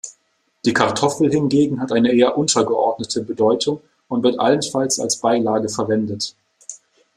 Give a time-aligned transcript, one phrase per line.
[0.65, 6.35] Die Kartoffel hingegen hat eine eher untergeordnete Bedeutung und wird allenfalls als Beilage verwendet.